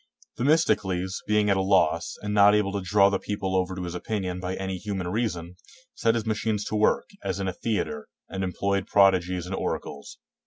]Themistocles, 0.39 1.21
being 1.27 1.51
at 1.51 1.57
a 1.57 1.61
loss, 1.61 2.17
and 2.23 2.33
not 2.33 2.55
able 2.55 2.71
to 2.71 2.81
draw 2.81 3.11
the 3.11 3.19
people 3.19 3.55
over 3.55 3.75
to 3.75 3.83
his 3.83 3.93
opinion 3.93 4.39
by 4.39 4.55
any 4.55 4.77
human 4.79 5.09
reason, 5.09 5.57
set 5.93 6.15
his 6.15 6.25
machines 6.25 6.65
to 6.65 6.75
work, 6.75 7.11
as 7.23 7.39
in 7.39 7.47
a 7.47 7.53
theater, 7.53 8.07
and 8.27 8.43
employed 8.43 8.87
prodigies 8.87 9.45
and 9.45 9.53
oracles. 9.53 10.17